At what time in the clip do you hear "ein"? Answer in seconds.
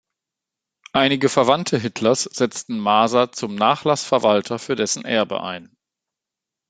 5.43-5.77